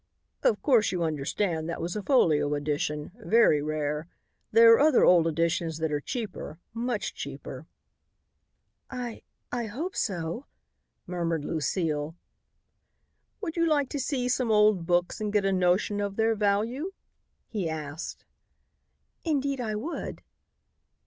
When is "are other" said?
4.73-5.05